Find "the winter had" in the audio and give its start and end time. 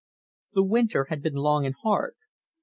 0.53-1.21